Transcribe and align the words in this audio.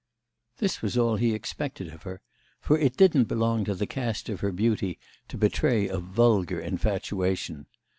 This 0.57 0.81
was 0.81 0.97
all 0.97 1.17
he 1.17 1.31
expected 1.31 1.89
of 1.89 2.01
her, 2.01 2.21
for 2.59 2.75
it 2.75 2.97
didn't 2.97 3.25
belong 3.27 3.63
to 3.65 3.75
the 3.75 3.85
cast 3.85 4.29
of 4.29 4.39
her 4.39 4.51
beauty 4.51 4.97
to 5.27 5.37
betray 5.37 5.87
a 5.87 5.99
vulgar 5.99 6.59
infatuation. 6.59 7.67